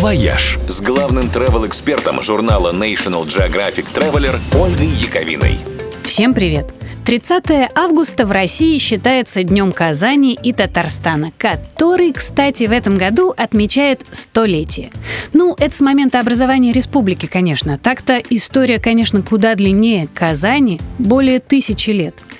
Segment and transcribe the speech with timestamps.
[0.00, 5.79] «Вояж» с главным travel-экспертом журнала National Geographic Traveler Ольгой Яковиной.
[6.04, 6.72] Всем привет!
[7.06, 14.04] 30 августа в России считается Днем Казани и Татарстана, который, кстати, в этом году отмечает
[14.10, 14.90] столетие.
[15.32, 17.78] Ну, это с момента образования республики, конечно.
[17.78, 20.08] Так-то история, конечно, куда длиннее.
[20.12, 22.14] Казани более тысячи лет–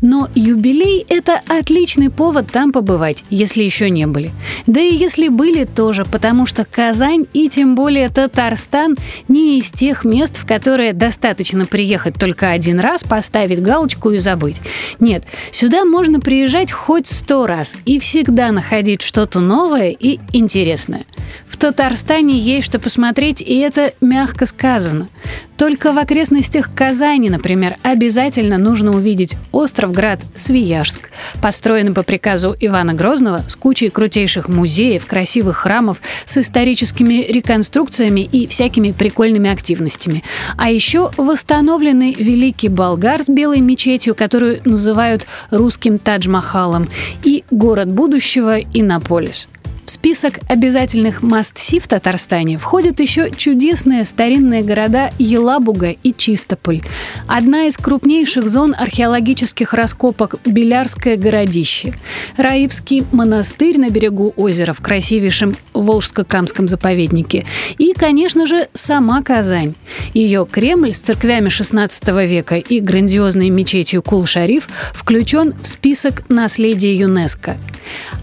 [0.00, 4.32] но юбилей– это отличный повод там побывать, если еще не были.
[4.66, 8.96] Да и если были тоже, потому что Казань и тем более Татарстан
[9.28, 14.60] не из тех мест, в которые достаточно приехать только один раз, поставить галочку и забыть.
[15.00, 21.04] Нет, сюда можно приезжать хоть сто раз и всегда находить что-то новое и интересное.
[21.46, 25.08] В Татарстане есть что посмотреть, и это мягко сказано.
[25.56, 33.44] Только в окрестностях Казани, например, обязательно нужно увидеть остров-град Свияжск, построенный по приказу Ивана Грозного
[33.48, 40.24] с кучей крутейших музеев, красивых храмов с историческими реконструкциями и всякими прикольными активностями.
[40.56, 46.88] А еще восстановленный Великий Болгар с белой мечетью, которую называют русским Тадж-Махалом,
[47.24, 49.48] и город будущего Иннополис
[49.92, 56.80] список обязательных must-see в Татарстане входят еще чудесные старинные города Елабуга и Чистополь.
[57.26, 61.94] Одна из крупнейших зон археологических раскопок– Белярское городище.
[62.36, 67.44] Раивский монастырь на берегу озера в красивейшем Волжско-Камском заповеднике.
[67.78, 69.74] И, конечно же, сама Казань.
[70.14, 77.58] Ее Кремль с церквями XVI века и грандиозной мечетью Кул-Шариф включен в список наследия ЮНЕСКо.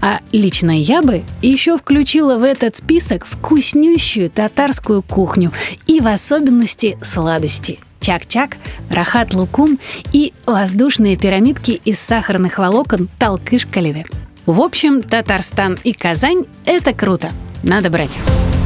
[0.00, 5.52] А лично я бы еще включила в этот список вкуснющую татарскую кухню
[5.86, 8.56] и в особенности сладости– чак-чак,
[8.90, 9.78] рахат-лукум
[10.12, 14.06] и воздушные пирамидки из сахарных волокон талкыш-калеве.
[14.46, 17.30] В общем, Татарстан и Казань– это круто.
[17.62, 18.16] Надо брать.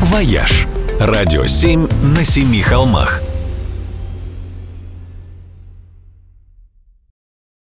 [0.00, 0.66] «Вояж»–
[1.00, 3.20] радио 7 на семи холмах–